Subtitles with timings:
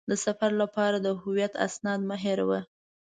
[0.09, 2.59] د سفر لپاره د هویت اسناد مه هېروه.